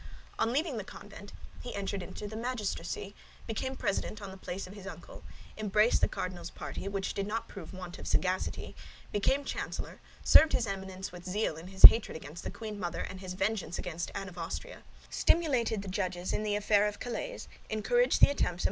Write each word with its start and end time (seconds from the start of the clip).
On 0.39 0.51
leaving 0.51 0.77
the 0.77 0.83
convent 0.83 1.31
he 1.61 1.75
entered 1.75 2.01
into 2.01 2.27
the 2.27 2.35
magistracy, 2.35 3.13
became 3.45 3.75
president 3.75 4.19
on 4.19 4.31
the 4.31 4.35
place 4.35 4.65
of 4.65 4.73
his 4.73 4.87
uncle, 4.87 5.23
embraced 5.59 6.01
the 6.01 6.07
cardinal's 6.07 6.49
party, 6.49 6.87
which 6.87 7.13
did 7.13 7.27
not 7.27 7.47
prove 7.47 7.71
want 7.71 7.99
of 7.99 8.07
sagacity, 8.07 8.75
became 9.11 9.45
chancellor, 9.45 10.01
served 10.23 10.53
his 10.53 10.65
Eminence 10.65 11.11
with 11.11 11.23
zeal 11.23 11.55
in 11.55 11.67
his 11.67 11.83
hatred 11.83 12.17
against 12.17 12.43
the 12.43 12.49
queen 12.49 12.79
mother 12.79 13.01
and 13.01 13.19
his 13.19 13.35
vengeance 13.35 13.77
against 13.77 14.09
Anne 14.15 14.27
of 14.27 14.39
Austria, 14.39 14.81
stimulated 15.11 15.83
the 15.83 15.87
judges 15.87 16.33
in 16.33 16.41
the 16.41 16.55
affair 16.55 16.87
of 16.87 16.99
Calais, 16.99 17.41
encouraged 17.69 18.21
the 18.21 18.31
attempts 18.31 18.53
of 18.53 18.59
M. 18.59 18.59